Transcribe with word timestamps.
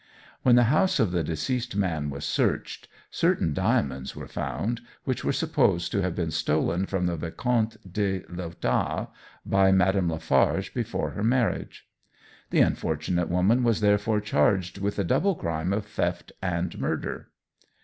When 0.41 0.55
the 0.55 0.63
house 0.73 0.99
of 0.99 1.11
the 1.11 1.23
deceased 1.23 1.75
man 1.75 2.09
was 2.09 2.25
searched, 2.25 2.87
certain 3.11 3.53
diamonds 3.53 4.15
were 4.15 4.27
found, 4.27 4.81
which 5.03 5.23
were 5.23 5.31
supposed 5.31 5.91
to 5.91 6.01
have 6.01 6.15
been 6.15 6.31
stolen 6.31 6.87
from 6.87 7.05
the 7.05 7.15
Vicomtesse 7.15 7.77
de 7.83 8.21
Léotaud 8.21 9.09
by 9.45 9.71
Madame 9.71 10.09
Lafarge 10.09 10.73
before 10.73 11.11
her 11.11 11.23
marriage. 11.23 11.85
The 12.49 12.61
unfortunate 12.61 13.29
woman 13.29 13.63
was 13.63 13.79
therefore 13.79 14.21
charged 14.21 14.79
with 14.79 14.95
the 14.95 15.03
double 15.03 15.35
crime 15.35 15.71
of 15.71 15.85
theft 15.85 16.31
and 16.41 16.79
murder. 16.79 17.29